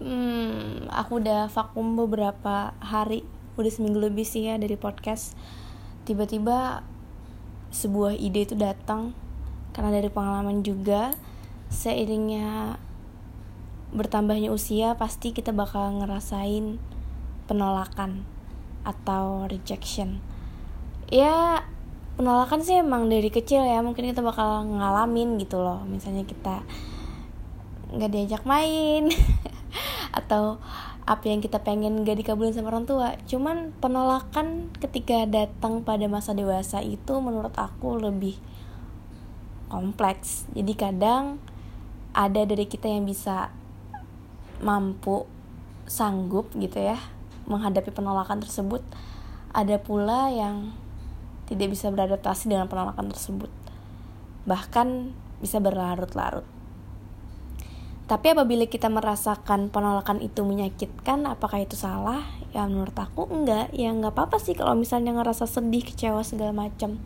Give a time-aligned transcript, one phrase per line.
[0.00, 3.26] hmm, aku udah vakum beberapa hari.
[3.58, 5.34] Udah seminggu lebih sih ya dari podcast.
[6.06, 6.86] Tiba-tiba
[7.70, 9.14] sebuah ide itu datang
[9.70, 11.14] karena dari pengalaman juga
[11.70, 12.74] seiringnya
[13.94, 16.78] bertambahnya usia pasti kita bakal ngerasain
[17.46, 18.26] penolakan
[18.86, 20.22] atau rejection.
[21.10, 21.66] Ya
[22.14, 25.82] penolakan sih emang dari kecil ya mungkin kita bakal ngalamin gitu loh.
[25.86, 26.62] Misalnya kita
[27.94, 29.10] nggak diajak main.
[30.18, 30.58] Atau
[31.10, 33.18] apa yang kita pengen gak dikabulin sama orang tua.
[33.26, 38.38] Cuman penolakan ketika datang pada masa dewasa itu menurut aku lebih
[39.66, 40.46] kompleks.
[40.54, 41.42] Jadi kadang
[42.14, 43.50] ada dari kita yang bisa
[44.62, 45.26] mampu
[45.90, 46.98] sanggup gitu ya
[47.50, 48.86] menghadapi penolakan tersebut.
[49.50, 50.70] Ada pula yang
[51.50, 53.50] tidak bisa beradaptasi dengan penolakan tersebut.
[54.46, 55.10] Bahkan
[55.42, 56.59] bisa berlarut-larut
[58.10, 62.26] tapi apabila kita merasakan penolakan itu menyakitkan, apakah itu salah?
[62.50, 63.70] Ya menurut aku enggak.
[63.70, 66.98] Ya nggak apa-apa sih kalau misalnya ngerasa sedih, kecewa segala macam.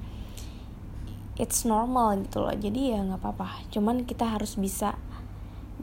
[1.36, 2.56] It's normal gitu loh.
[2.56, 3.68] Jadi ya nggak apa-apa.
[3.68, 4.96] Cuman kita harus bisa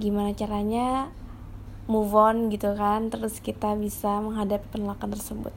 [0.02, 1.14] gimana caranya
[1.86, 3.14] move on gitu kan.
[3.14, 5.54] Terus kita bisa menghadapi penolakan tersebut.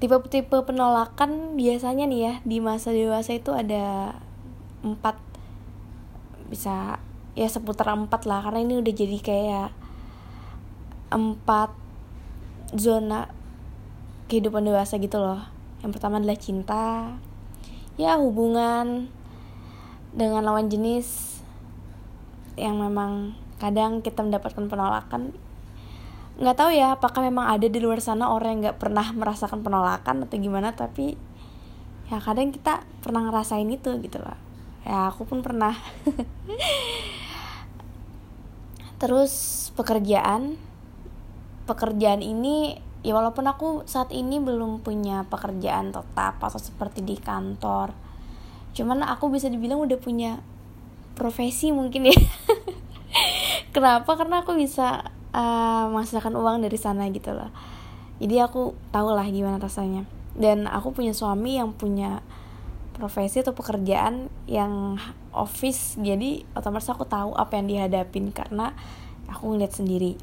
[0.00, 4.16] Tipe-tipe penolakan biasanya nih ya di masa dewasa itu ada
[4.80, 5.20] empat
[6.48, 6.96] bisa
[7.32, 9.70] ya seputar empat lah karena ini udah jadi kayak
[11.12, 11.72] empat
[12.76, 13.28] zona
[14.28, 15.44] kehidupan dewasa gitu loh.
[15.84, 17.16] Yang pertama adalah cinta
[18.00, 19.12] ya hubungan
[20.16, 21.40] dengan lawan jenis
[22.56, 25.36] yang memang kadang kita mendapatkan penolakan.
[26.40, 30.24] Nggak tahu ya apakah memang ada di luar sana orang yang nggak pernah merasakan penolakan
[30.24, 31.16] atau gimana tapi
[32.08, 34.36] ya kadang kita pernah ngerasain itu gitu loh.
[34.82, 35.76] Ya aku pun pernah
[39.02, 39.32] terus
[39.74, 40.54] pekerjaan.
[41.66, 47.90] Pekerjaan ini ya walaupun aku saat ini belum punya pekerjaan tetap atau seperti di kantor
[48.72, 50.40] cuman aku bisa dibilang udah punya
[51.12, 52.16] profesi mungkin ya.
[53.76, 54.16] Kenapa?
[54.16, 57.52] Karena aku bisa uh, menghasilkan uang dari sana gitu loh.
[58.16, 60.08] Jadi aku tahu lah gimana rasanya.
[60.32, 62.24] Dan aku punya suami yang punya
[62.92, 65.00] profesi atau pekerjaan yang
[65.32, 68.76] office jadi otomatis aku tahu apa yang dihadapin karena
[69.28, 70.14] aku ngeliat sendiri.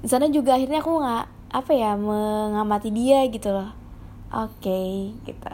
[0.00, 3.70] Di sana juga akhirnya aku nggak apa ya mengamati dia gitu loh.
[4.32, 4.90] Oke okay,
[5.28, 5.52] gitu.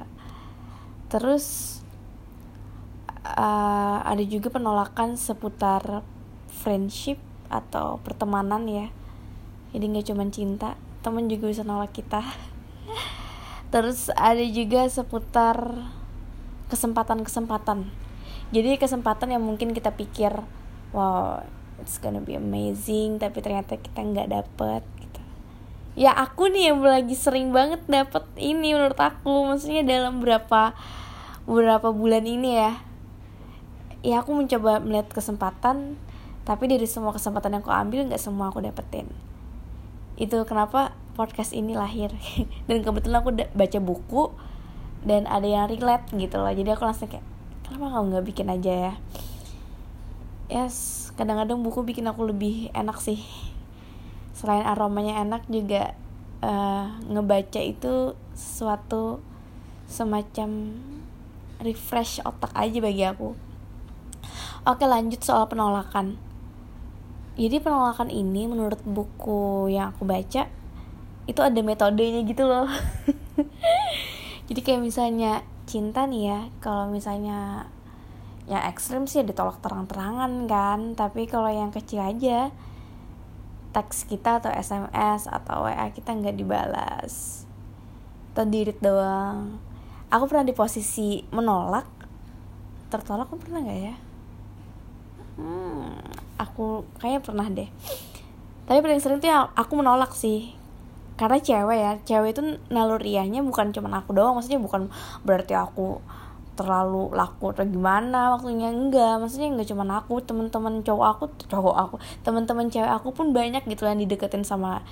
[1.12, 1.46] Terus
[3.26, 6.02] uh, ada juga penolakan seputar
[6.48, 7.20] friendship
[7.52, 8.86] atau pertemanan ya.
[9.76, 12.22] Jadi nggak cuma cinta teman juga bisa nolak kita.
[13.72, 15.84] Terus ada juga seputar
[16.72, 17.84] kesempatan-kesempatan.
[18.52, 20.32] Jadi kesempatan yang mungkin kita pikir
[20.96, 21.44] wow
[21.80, 25.20] it's gonna be amazing tapi ternyata kita nggak dapet gitu.
[26.00, 29.52] Ya aku nih yang lagi sering banget dapet ini menurut aku.
[29.52, 30.72] Maksudnya dalam berapa
[31.44, 32.72] beberapa bulan ini ya.
[34.00, 36.00] Ya aku mencoba melihat kesempatan
[36.42, 39.12] tapi dari semua kesempatan yang aku ambil nggak semua aku dapetin.
[40.16, 42.12] Itu kenapa podcast ini lahir.
[42.68, 44.24] Dan kebetulan aku baca buku
[45.02, 46.50] dan ada yang relate gitu loh.
[46.50, 47.26] Jadi aku langsung kayak
[47.66, 48.94] kenapa kamu nggak bikin aja ya?
[50.52, 53.20] Yes kadang-kadang buku bikin aku lebih enak sih.
[54.32, 55.92] Selain aromanya enak juga
[56.40, 59.20] uh, ngebaca itu sesuatu
[59.86, 60.72] semacam
[61.60, 63.36] refresh otak aja bagi aku.
[64.64, 66.16] Oke lanjut soal penolakan.
[67.36, 70.48] Jadi penolakan ini menurut buku yang aku baca
[71.24, 72.66] itu ada metodenya gitu loh
[74.52, 77.72] jadi kayak misalnya cinta nih ya kalau misalnya
[78.44, 80.92] yang ekstrim sih ditolak terang-terangan kan.
[80.92, 82.52] Tapi kalau yang kecil aja
[83.72, 87.48] teks kita atau SMS atau WA kita nggak dibalas.
[88.36, 89.56] Atau dirit doang.
[90.12, 91.88] Aku pernah di posisi menolak.
[92.92, 93.96] Tertolak aku pernah nggak ya?
[95.40, 95.96] Hmm,
[96.36, 97.72] aku kayaknya pernah deh.
[98.68, 100.60] Tapi paling sering tuh aku menolak sih
[101.22, 102.42] karena cewek ya cewek itu
[102.74, 104.90] naluriahnya bukan cuma aku doang maksudnya bukan
[105.22, 106.02] berarti aku
[106.58, 111.96] terlalu laku atau gimana waktunya enggak maksudnya enggak cuma aku teman-teman cowok aku cowok aku
[112.26, 114.82] teman-teman cewek aku pun banyak gitu yang dideketin sama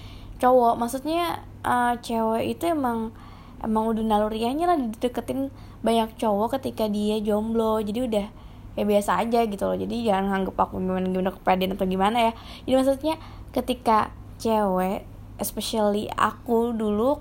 [0.41, 0.75] cowok.
[0.81, 3.13] Maksudnya uh, cewek itu emang
[3.61, 5.53] emang udah naluriahnya lah dideketin
[5.85, 7.79] banyak cowok ketika dia jomblo.
[7.85, 8.27] Jadi udah
[8.75, 9.77] ya biasa aja gitu loh.
[9.77, 12.33] Jadi jangan nganggep aku gimana gimana kepedean atau gimana ya.
[12.65, 13.15] Jadi maksudnya
[13.53, 14.11] ketika
[14.41, 15.05] cewek
[15.41, 17.19] especially aku dulu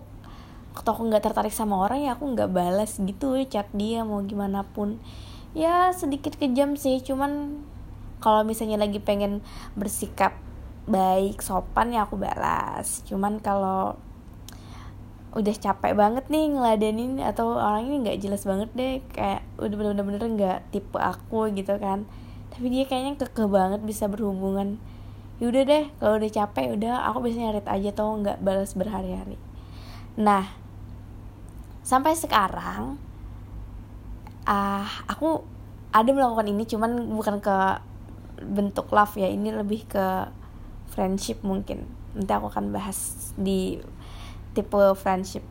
[0.75, 4.67] waktu aku nggak tertarik sama orang ya aku nggak balas gitu chat dia mau gimana
[4.67, 5.01] pun.
[5.57, 7.63] Ya sedikit kejam sih cuman
[8.21, 9.41] kalau misalnya lagi pengen
[9.73, 10.37] bersikap
[10.85, 13.95] baik sopan ya aku balas cuman kalau
[15.29, 20.25] udah capek banget nih ngeladenin atau orang ini nggak jelas banget deh kayak udah bener-bener
[20.25, 22.09] nggak tipe aku gitu kan.
[22.49, 24.81] Tapi dia kayaknya kekeh banget bisa berhubungan
[25.39, 29.39] yaudah deh kalau udah capek udah aku biasanya read aja tuh nggak balas berhari-hari.
[30.19, 30.45] Nah
[31.83, 32.99] sampai sekarang
[34.45, 35.41] ah uh, aku
[35.89, 37.57] ada melakukan ini cuman bukan ke
[38.45, 40.27] bentuk love ya ini lebih ke
[40.91, 41.87] friendship mungkin.
[42.13, 43.79] Nanti aku akan bahas di
[44.51, 45.43] tipe friendship.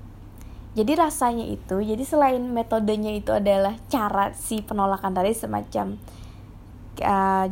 [0.77, 5.97] Jadi rasanya itu jadi selain metodenya itu adalah cara si penolakan tadi semacam
[7.03, 7.47] uh,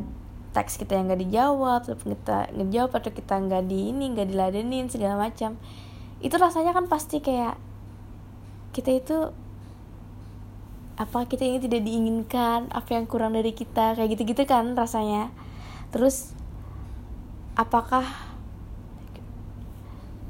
[0.56, 4.88] teks kita yang nggak dijawab atau kita ngejawab atau kita nggak di ini nggak diladenin
[4.88, 5.60] segala macam.
[6.24, 7.60] Itu rasanya kan pasti kayak
[8.72, 9.16] kita itu
[10.96, 15.28] apa kita ini tidak diinginkan apa yang kurang dari kita kayak gitu-gitu kan rasanya.
[15.92, 16.32] Terus
[17.52, 18.08] apakah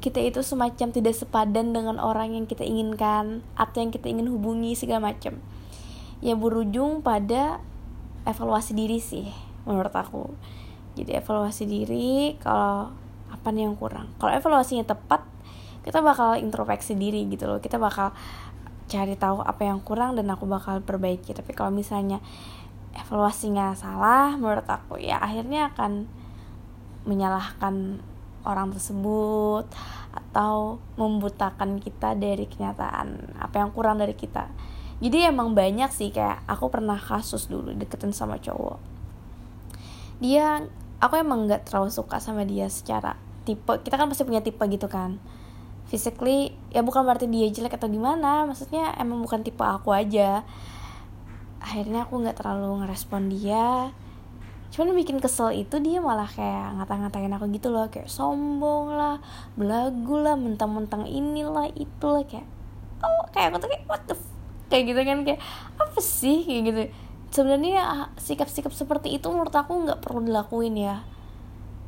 [0.03, 4.75] kita itu semacam tidak sepadan dengan orang yang kita inginkan atau yang kita ingin hubungi
[4.75, 5.39] segala macam?
[6.19, 7.63] Ya berujung pada
[8.27, 10.31] evaluasi diri sih menurut aku.
[10.97, 12.89] Jadi evaluasi diri kalau
[13.29, 14.09] apa nih yang kurang.
[14.17, 15.21] Kalau evaluasinya tepat
[15.83, 17.59] kita bakal introspeksi diri gitu loh.
[17.61, 18.15] Kita bakal
[18.87, 21.35] cari tahu apa yang kurang dan aku bakal perbaiki.
[21.35, 22.23] Tapi kalau misalnya
[22.97, 26.09] evaluasinya salah menurut aku ya akhirnya akan
[27.05, 28.01] menyalahkan
[28.41, 29.69] orang tersebut
[30.17, 34.49] atau membutakan kita dari kenyataan apa yang kurang dari kita.
[34.97, 38.96] Jadi emang banyak sih kayak aku pernah kasus dulu deketin sama cowok
[40.17, 40.65] dia
[40.97, 43.69] aku emang nggak terlalu suka sama dia secara tipe.
[43.85, 45.21] Kita kan pasti punya tipe gitu kan.
[45.87, 48.43] Physically ya bukan berarti dia jelek atau gimana.
[48.49, 50.43] Maksudnya emang bukan tipe aku aja.
[51.61, 53.93] Akhirnya aku nggak terlalu ngerespon dia.
[54.67, 57.87] Cuman bikin kesel itu dia malah kayak ngata-ngatain aku gitu loh.
[57.87, 59.23] Kayak sombong lah
[59.55, 62.25] belagu lah mentang-mentang inilah itulah.
[62.27, 62.49] Kayak
[62.99, 64.23] oh kayak aku tuh kayak what the f
[64.67, 65.17] kayak gitu kan.
[65.23, 65.39] Kayak
[65.79, 66.43] apa sih?
[66.43, 66.81] Kayak gitu
[67.31, 71.03] sebenarnya sikap-sikap seperti itu menurut aku nggak perlu dilakuin ya.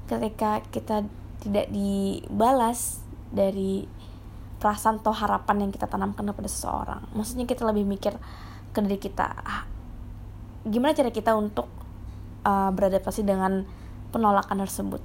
[0.09, 1.05] Ketika kita
[1.39, 2.99] tidak dibalas
[3.31, 3.87] dari
[4.59, 7.01] perasaan atau harapan yang kita tanamkan kepada seseorang.
[7.15, 8.13] Maksudnya kita lebih mikir
[8.69, 9.65] ke diri kita ah,
[10.67, 11.65] gimana cara kita untuk
[12.45, 13.63] uh, beradaptasi dengan
[14.11, 15.01] penolakan tersebut?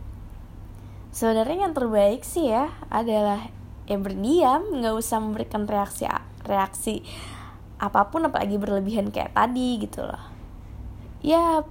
[1.14, 3.48] Sebenarnya yang terbaik sih ya adalah
[3.86, 6.08] ya berdiam nggak usah memberikan reaksi
[6.42, 7.04] reaksi
[7.78, 10.22] apa pun apalagi berlebihan kayak tadi gitu loh.
[11.24, 11.66] Ya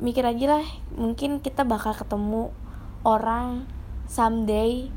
[0.00, 0.66] mikir aja lah
[0.96, 2.48] mungkin kita bakal ketemu
[3.04, 3.68] orang
[4.08, 4.88] someday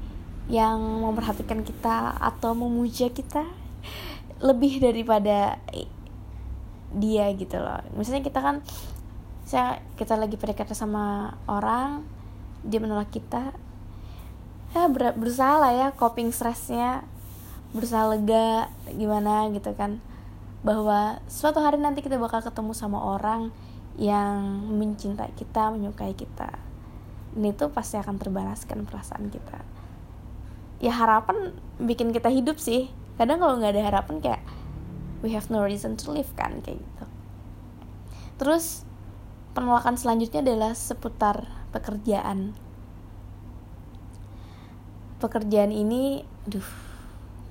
[0.51, 3.48] yang memperhatikan kita atau memuja kita
[4.48, 5.60] lebih daripada
[6.92, 7.80] dia gitu loh.
[7.95, 8.60] Misalnya kita kan
[9.44, 12.04] saya kita lagi PDKT sama orang
[12.63, 13.56] dia menolak kita.
[14.74, 17.06] Ya ber berusaha lah ya coping stressnya.
[17.74, 19.98] Berusaha lega gimana gitu kan
[20.63, 23.51] bahwa suatu hari nanti kita bakal ketemu sama orang
[24.00, 26.56] yang mencintai kita menyukai kita.
[27.36, 29.60] Ini tuh pasti akan terbalaskan perasaan kita.
[30.80, 32.89] Ya harapan bikin kita hidup sih.
[33.19, 34.44] Kadang kalau nggak ada harapan kayak
[35.21, 37.06] we have no reason to live kan kayak gitu.
[38.39, 38.88] Terus
[39.54, 41.45] penolakan selanjutnya adalah seputar
[41.75, 42.57] pekerjaan.
[45.21, 46.82] Pekerjaan ini duh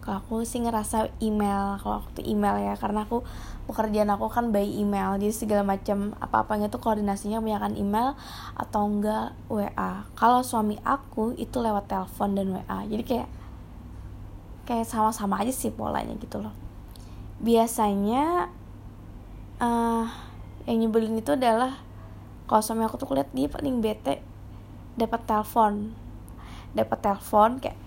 [0.02, 3.22] kalau aku sih ngerasa email kalau aku tuh email ya karena aku
[3.70, 8.18] pekerjaan aku kan by email jadi segala macam apa apanya tuh koordinasinya menyakan email
[8.58, 13.28] atau enggak WA kalau suami aku itu lewat telepon dan WA jadi kayak
[14.62, 16.54] kayak sama-sama aja sih polanya gitu loh.
[17.42, 18.48] Biasanya
[19.58, 20.06] uh,
[20.66, 21.82] yang nyebelin itu adalah
[22.46, 24.22] kalau suami aku tuh lihat dia paling bete
[24.94, 25.94] dapat telepon.
[26.72, 27.78] Dapat telepon kayak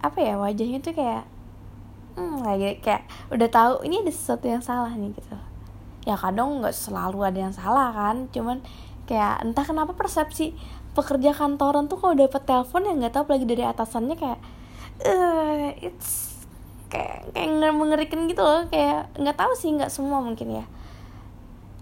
[0.00, 1.28] apa ya wajahnya tuh kayak
[2.20, 5.36] hmm, lagi kayak udah tahu ini ada sesuatu yang salah nih gitu.
[6.04, 8.60] Ya kadang nggak selalu ada yang salah kan cuman
[9.08, 10.52] kayak entah kenapa persepsi
[10.92, 14.40] pekerja kantoran tuh kalau dapat telepon yang nggak tahu lagi dari atasannya kayak
[15.06, 16.44] uh, it's
[16.90, 20.64] kayak kayak mengerikan gitu loh kayak nggak tahu sih nggak semua mungkin ya.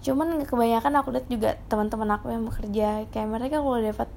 [0.04, 4.08] Cuman kebanyakan aku lihat juga teman-teman aku yang bekerja kayak mereka kalau dapat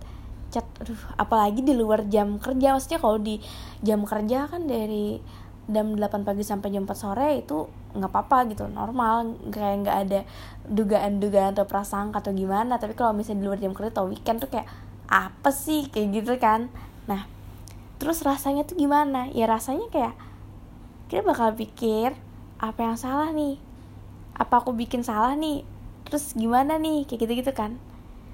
[0.51, 3.39] chat aduh apalagi di luar jam kerja maksudnya kalau di
[3.79, 5.23] jam kerja kan dari
[5.71, 9.39] jam 8 pagi sampai jam 4 sore itu nggak apa-apa gitu normal.
[9.49, 10.19] Kayak nggak ada
[10.67, 12.77] dugaan-dugaan atau prasangka atau gimana.
[12.77, 14.67] Tapi kalau misalnya di luar jam kerja atau weekend tuh kayak
[15.07, 15.87] apa sih?
[15.87, 16.67] Kayak gitu kan.
[17.07, 17.25] Nah
[17.97, 19.31] terus rasanya tuh gimana?
[19.31, 20.13] Ya rasanya kayak
[21.07, 22.15] kita bakal pikir
[22.59, 23.55] apa yang salah nih?
[24.35, 25.63] Apa aku bikin salah nih?
[26.07, 27.07] Terus gimana nih?
[27.07, 27.79] Kayak gitu gitu kan.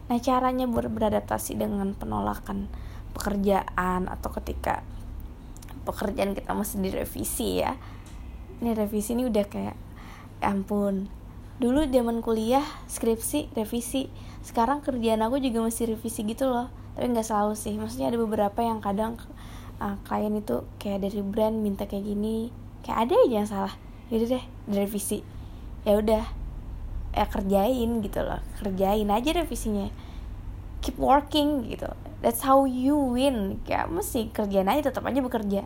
[0.10, 2.72] Nah caranya ber beradaptasi dengan penolakan
[3.18, 4.86] pekerjaan atau ketika
[5.88, 7.80] pekerjaan kita masih direvisi ya.
[8.60, 9.78] Ini revisi ini udah kayak
[10.42, 11.08] ya ampun.
[11.58, 14.12] Dulu zaman kuliah skripsi revisi.
[14.46, 16.70] Sekarang kerjaan aku juga masih revisi gitu loh.
[16.94, 17.74] Tapi nggak selalu sih.
[17.78, 19.18] Maksudnya ada beberapa yang kadang
[19.82, 22.54] uh, klien itu kayak dari brand minta kayak gini.
[22.86, 23.74] Kayak ada aja yang salah.
[24.14, 25.26] Jadi deh direvisi.
[25.86, 26.26] Ya udah.
[27.18, 28.42] Ya kerjain gitu loh.
[28.62, 29.90] Kerjain aja revisinya.
[30.86, 31.90] Keep working gitu.
[32.22, 33.66] That's how you win.
[33.66, 35.66] Kayak mesti kerjain aja tetap aja bekerja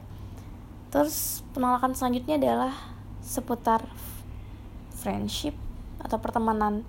[0.92, 2.76] terus penolakan selanjutnya adalah
[3.24, 3.88] seputar
[4.92, 5.56] friendship
[6.04, 6.84] atau pertemanan.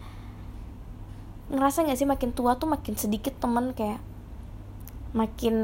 [1.48, 4.02] Ngerasa gak sih makin tua tuh makin sedikit temen kayak
[5.14, 5.56] makin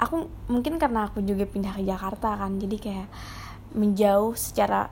[0.00, 3.08] aku mungkin karena aku juga pindah ke Jakarta kan jadi kayak
[3.74, 4.90] menjauh secara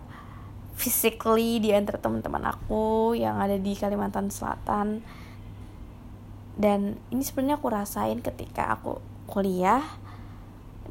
[0.75, 5.01] physically di antara teman-teman aku yang ada di Kalimantan Selatan.
[6.53, 9.81] Dan ini sebenarnya aku rasain ketika aku kuliah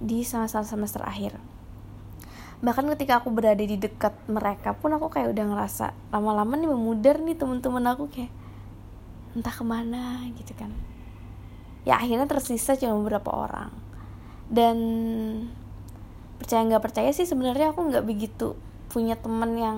[0.02, 1.51] di semester semester akhir
[2.62, 7.18] bahkan ketika aku berada di dekat mereka pun aku kayak udah ngerasa lama-lama nih memudar
[7.18, 8.30] nih temen-temen aku kayak
[9.34, 10.70] entah ke mana gitu kan.
[11.82, 13.74] Ya akhirnya tersisa cuma beberapa orang.
[14.52, 14.78] Dan
[16.38, 18.54] percaya nggak percaya sih sebenarnya aku nggak begitu
[18.92, 19.78] punya temen yang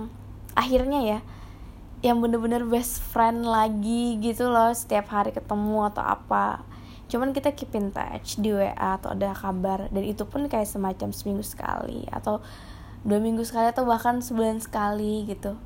[0.58, 1.20] akhirnya ya
[2.04, 6.68] yang bener-bener best friend lagi gitu loh setiap hari ketemu atau apa.
[7.08, 11.16] Cuman kita keep in touch di WA atau ada kabar dan itu pun kayak semacam
[11.16, 12.44] seminggu sekali atau
[13.04, 15.60] dua minggu sekali atau bahkan sebulan sekali gitu.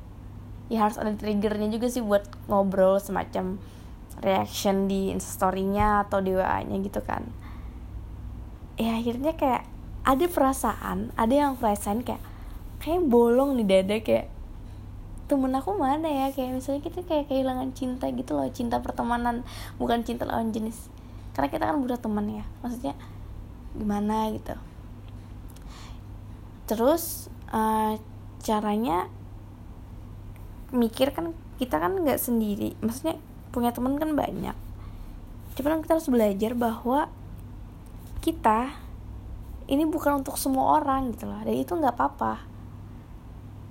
[0.68, 3.56] Ya harus ada triggernya juga sih buat ngobrol semacam
[4.18, 7.30] reaction di instastorynya atau di WA nya gitu kan.
[8.74, 9.64] Ya akhirnya kayak
[10.02, 12.20] ada perasaan ada yang perasaan kayak
[12.82, 14.28] kayak bolong di dada kayak
[15.30, 16.26] temen aku mana ya?
[16.34, 19.46] Kayak misalnya kita kayak kehilangan cinta gitu loh cinta pertemanan
[19.78, 20.90] bukan cinta lawan jenis.
[21.38, 22.98] Karena kita kan udah teman ya maksudnya
[23.78, 24.58] gimana gitu
[26.68, 27.96] terus uh,
[28.44, 29.08] caranya
[30.68, 33.16] mikir kan kita kan nggak sendiri maksudnya
[33.50, 34.54] punya teman kan banyak.
[35.56, 37.08] Cuman kita harus belajar bahwa
[38.20, 38.76] kita
[39.66, 42.44] ini bukan untuk semua orang gitu loh dan itu nggak apa-apa.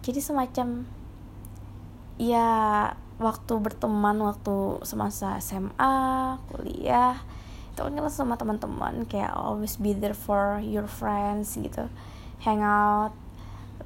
[0.01, 0.89] Jadi semacam
[2.17, 2.49] ya
[3.21, 7.17] waktu berteman waktu semasa SMA kuliah
[7.77, 11.85] itu kan sama teman-teman kayak always be there for your friends gitu
[12.43, 13.13] hang out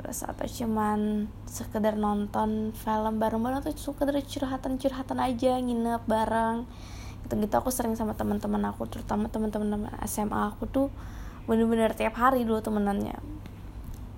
[0.01, 6.65] terus atau cuman sekedar nonton film bareng-bareng atau sekedar curhatan-curhatan aja nginep bareng.
[7.27, 10.87] Gitu gitu aku sering sama teman-teman aku terutama teman-teman SMA aku tuh
[11.45, 13.19] bener-bener tiap hari dulu temenannya.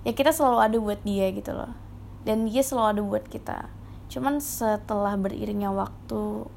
[0.08, 1.72] Ya kita selalu ada buat dia gitu loh.
[2.24, 3.58] Dan dia selalu ada buat kita.
[4.08, 6.48] Cuman setelah beriringnya waktu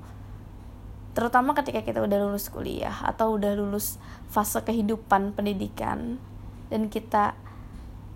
[1.18, 3.98] terutama ketika kita udah lulus kuliah atau udah lulus
[4.30, 6.22] fase kehidupan pendidikan
[6.70, 7.34] dan kita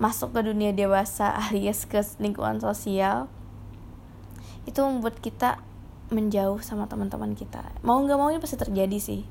[0.02, 3.30] masuk ke dunia dewasa alias ke lingkungan sosial
[4.66, 5.62] itu membuat kita
[6.10, 7.62] menjauh sama teman-teman kita.
[7.86, 9.22] Mau nggak mau ini pasti terjadi sih.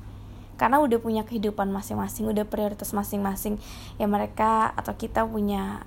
[0.55, 3.59] Karena udah punya kehidupan masing-masing udah prioritas masing-masing.
[3.99, 5.83] Ya mereka atau kita punya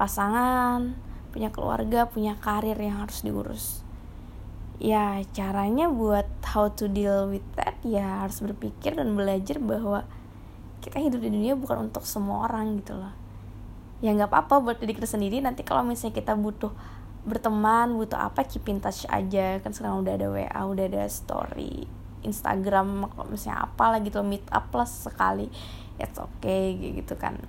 [0.00, 0.96] pasangan
[1.30, 3.84] punya keluarga punya karir yang harus diurus.
[4.80, 10.08] Ya caranya buat how to deal with that ya harus berpikir dan belajar bahwa
[10.80, 13.23] kita hidup di dunia bukan untuk semua orang gitu loh
[14.04, 15.40] ya nggak apa-apa buat diri kita sendiri.
[15.40, 16.68] Nanti kalau misalnya kita butuh
[17.24, 19.64] berteman butuh apa keep in touch aja.
[19.64, 21.88] Kan sekarang udah ada WA udah ada story
[22.20, 25.48] Instagram misalnya apa lagi tuh meet up plus sekali.
[25.96, 27.40] It's okay gitu kan.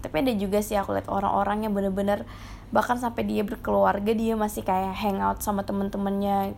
[0.00, 2.24] Tapi ada juga sih aku lihat orang-orang yang bener-bener
[2.72, 6.56] bahkan sampai dia berkeluarga dia masih kayak hangout sama temen-temennya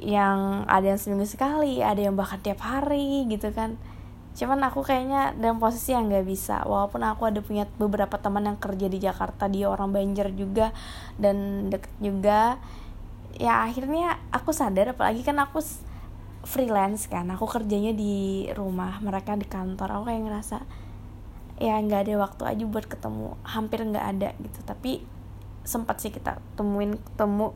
[0.00, 3.78] yang ada yang seminggu sekali ada yang bahkan tiap hari gitu kan
[4.30, 6.62] cuman aku kayaknya dalam posisi yang nggak bisa.
[6.62, 10.70] Walaupun aku ada punya beberapa teman yang kerja di Jakarta dia orang Banjar juga
[11.18, 12.56] dan deket juga.
[13.36, 15.60] Ya akhirnya aku sadar apalagi kan aku
[16.46, 17.26] freelance kan.
[17.34, 20.00] Aku kerjanya di rumah mereka di kantor.
[20.00, 20.58] Aku kayak ngerasa
[21.60, 23.36] ya nggak ada waktu aja buat ketemu.
[23.44, 24.60] Hampir nggak ada gitu.
[24.64, 25.02] Tapi
[25.66, 27.52] sempat sih kita temuin ketemu.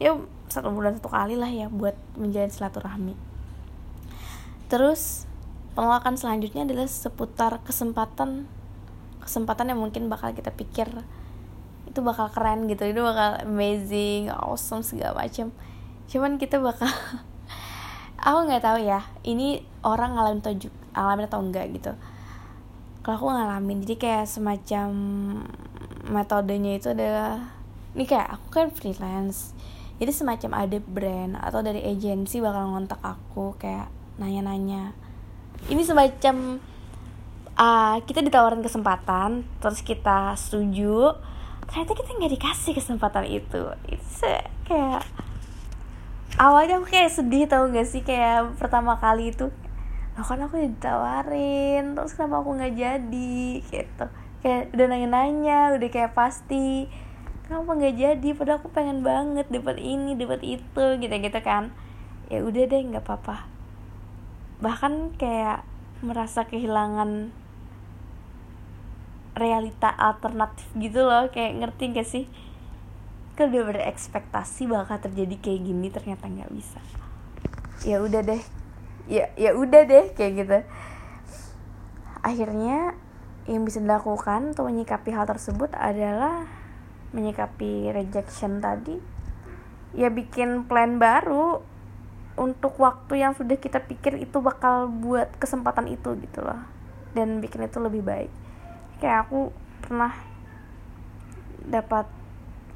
[0.00, 0.16] Ya
[0.48, 3.14] satu bulan satu kali lah ya buat menjalin silaturahmi.
[4.66, 5.30] Terus
[5.76, 8.48] penolakan selanjutnya adalah seputar kesempatan
[9.20, 10.88] kesempatan yang mungkin bakal kita pikir
[11.86, 15.52] itu bakal keren gitu itu bakal amazing awesome segala macam
[16.08, 16.88] cuman kita bakal
[18.26, 20.54] aku nggak tahu ya ini orang ngalamin atau
[20.96, 21.92] ngalamin atau enggak gitu.
[23.04, 24.88] Kalau aku ngalamin jadi kayak semacam
[26.10, 27.54] metodenya itu adalah
[27.94, 29.54] ini kayak aku kan freelance
[29.96, 33.88] jadi semacam ada brand atau dari agensi bakal ngontak aku kayak
[34.20, 34.92] nanya-nanya
[35.66, 36.62] ini semacam
[37.56, 41.16] uh, kita ditawarin kesempatan terus kita setuju.
[41.66, 43.62] Ternyata kita nggak dikasih kesempatan itu.
[43.90, 44.30] Itu
[44.70, 45.02] kayak
[46.38, 48.06] awalnya aku kayak sedih tau gak sih?
[48.06, 49.50] Kayak pertama kali itu
[50.16, 53.40] loh kan aku ditawarin terus kenapa aku nggak jadi?
[53.68, 54.06] Gitu.
[54.40, 56.88] Kayak udah nanya-nanya udah kayak pasti
[57.44, 58.28] kenapa nggak jadi?
[58.32, 61.74] Padahal aku pengen banget dapat ini dapat itu gitu gitu kan.
[62.32, 63.55] Ya udah deh nggak apa-apa
[64.60, 65.62] bahkan kayak
[66.00, 67.32] merasa kehilangan
[69.36, 71.28] realita alternatif gitu loh.
[71.28, 72.24] Kayak ngerti gak sih?
[73.36, 76.80] Kan udah berekspektasi bakal terjadi kayak gini ternyata nggak bisa.
[77.84, 78.40] Ya udah deh.
[79.06, 80.58] Ya ya udah deh kayak gitu.
[82.24, 82.96] Akhirnya
[83.44, 86.48] yang bisa dilakukan untuk menyikapi hal tersebut adalah
[87.12, 88.98] menyikapi rejection tadi.
[89.92, 91.60] Ya bikin plan baru
[92.36, 96.60] untuk waktu yang sudah kita pikir itu bakal buat kesempatan itu gitu loh.
[97.16, 98.28] Dan bikin itu lebih baik.
[99.00, 99.50] Kayak aku
[99.80, 100.12] pernah
[101.64, 102.06] dapat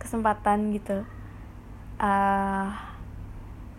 [0.00, 1.04] kesempatan gitu.
[2.00, 2.72] Uh,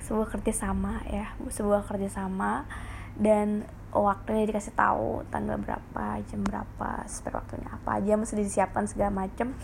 [0.05, 2.69] sebuah kerjasama ya sebuah kerjasama.
[3.17, 9.25] Dan waktunya dikasih tahu tanggal berapa jam berapa spek waktunya apa aja mesti disiapkan segala
[9.25, 9.57] macem.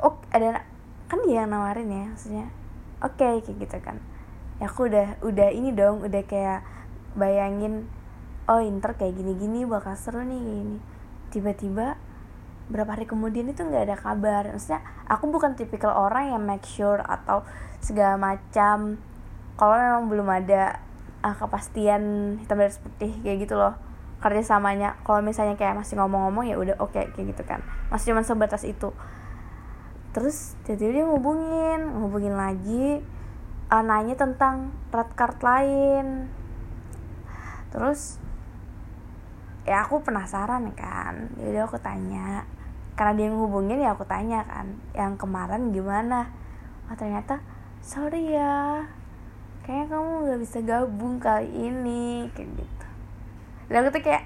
[0.00, 0.64] Oh ada
[1.12, 2.48] kan dia yang nawarin ya maksudnya.
[3.04, 4.00] Oke okay, kayak gitu kan
[4.58, 6.66] ya aku udah udah ini dong udah kayak
[7.14, 7.86] bayangin
[8.48, 10.78] oh inter kayak gini-gini bakal seru nih gini.
[11.28, 12.00] Tiba-tiba
[12.68, 14.48] berapa hari kemudian itu nggak ada kabar.
[14.48, 17.44] Maksudnya aku bukan tipikal orang yang make sure atau
[17.84, 18.96] segala macam.
[19.58, 20.80] Kalau memang belum ada
[21.20, 23.76] uh, kepastian hitam dan putih kayak gitu loh
[24.24, 24.96] kerjasamanya.
[25.04, 27.60] Kalau misalnya kayak masih ngomong-ngomong ya udah oke okay, kayak gitu kan.
[27.92, 28.90] Masih cuma sebatas itu.
[30.16, 33.04] Terus tiba-tiba dia ngubungin ngubungin lagi
[33.68, 36.28] uh, nanya tentang red card lain.
[37.68, 38.16] Terus
[39.68, 41.32] ya aku penasaran kan.
[41.36, 42.48] Jadi aku tanya.
[42.98, 44.80] Karena dia ngehubungin ya aku tanya kan.
[44.96, 46.32] Yang kemarin gimana?
[46.88, 47.44] Oh ternyata
[47.84, 48.88] sorry ya.
[49.62, 52.32] Kayaknya kamu nggak bisa gabung kali ini.
[52.32, 52.86] Kayak gitu.
[53.68, 54.24] Dan aku tuh kayak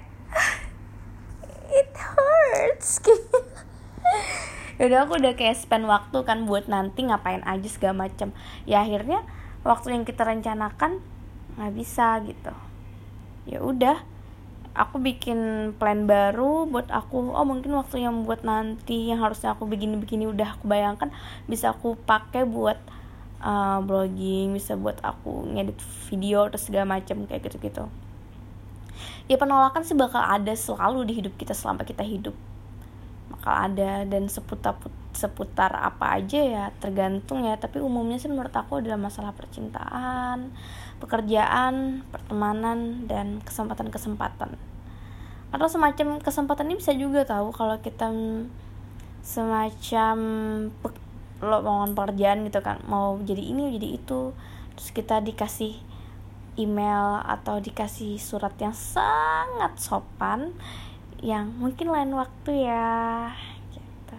[4.89, 8.33] udah aku udah kayak spend waktu kan buat nanti ngapain aja segala macam
[8.65, 9.21] ya akhirnya
[9.63, 10.99] waktu yang kita rencanakan
[11.55, 12.53] nggak bisa gitu.
[13.45, 14.01] Ya udah
[14.73, 17.31] aku bikin plan baru buat aku.
[17.31, 21.13] Oh mungkin waktu yang buat nanti yang harusnya aku begini-begini udah aku bayangkan
[21.45, 22.77] bisa aku pakai buat
[23.43, 25.77] uh, blogging bisa buat aku ngedit
[26.09, 27.85] video atau segala macam kayak gitu-gitu.
[29.29, 32.35] Ya penolakan sih bakal ada selalu di hidup kita selama kita hidup
[33.43, 34.79] bakal ada dan seputar
[35.11, 37.59] seputar apa aja ya tergantung ya.
[37.59, 40.55] Tapi umumnya sih menurut aku adalah masalah percintaan
[41.03, 44.55] pekerjaan pertemanan dan kesempatan-kesempatan.
[45.51, 48.15] Atau semacam kesempatan ini bisa juga tahu kalau kita
[49.19, 50.15] semacam
[51.43, 52.79] lo mau pekerjaan gitu kan.
[52.87, 54.31] Mau jadi ini jadi itu.
[54.79, 55.75] Terus kita dikasih
[56.55, 60.55] email atau dikasih surat yang sangat sopan
[61.23, 63.31] yang mungkin lain waktu ya
[63.71, 64.17] gitu.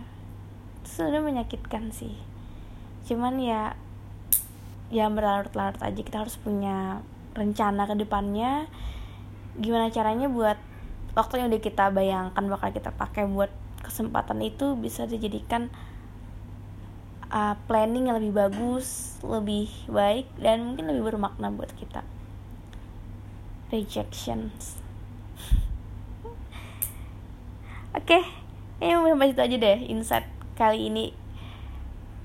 [0.89, 2.17] sudah menyakitkan sih
[3.05, 3.77] cuman ya
[4.89, 7.05] ya berlarut-larut aja kita harus punya
[7.37, 8.65] rencana ke depannya
[9.61, 10.57] gimana caranya buat
[11.13, 13.53] waktu yang udah kita bayangkan bakal kita pakai buat
[13.85, 15.69] kesempatan itu bisa dijadikan
[17.29, 22.01] uh, planning yang lebih bagus, lebih baik dan mungkin lebih bermakna buat kita.
[23.69, 24.84] Rejections.
[27.95, 28.23] Oke, okay,
[28.83, 30.27] ini sampai situ aja deh insight
[30.59, 31.15] kali ini.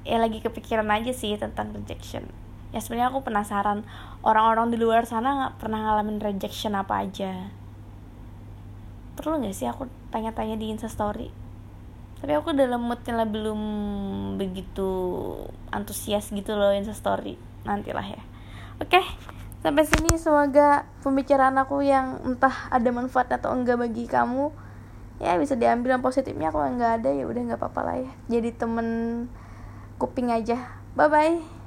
[0.02, 2.26] Ya lagi kepikiran aja sih tentang rejection.
[2.74, 3.86] Ya sebenarnya aku penasaran
[4.26, 7.54] orang-orang di luar sana nggak pernah ngalamin rejection apa aja?
[9.14, 11.30] Perlu nggak sih aku tanya-tanya di instastory
[12.20, 13.62] tapi aku dalam moodnya belum
[14.36, 14.92] begitu
[15.72, 18.22] antusias gitu loh instastory nantilah ya.
[18.84, 19.00] Oke
[19.60, 24.52] sampai sini semoga pembicaraan aku yang entah ada manfaat atau enggak bagi kamu
[25.20, 26.50] ya bisa diambil yang positifnya.
[26.50, 28.12] Kalau enggak ada ya udah nggak apa-apa lah ya.
[28.32, 28.88] Jadi temen
[30.00, 30.80] kuping aja.
[30.96, 31.59] Bye bye